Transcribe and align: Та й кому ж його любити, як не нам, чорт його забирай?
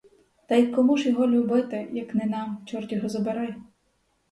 Та 0.47 0.55
й 0.55 0.67
кому 0.67 0.97
ж 0.97 1.09
його 1.09 1.27
любити, 1.27 1.89
як 1.93 2.15
не 2.15 2.25
нам, 2.25 2.63
чорт 2.65 2.91
його 2.91 3.09
забирай? 3.09 3.55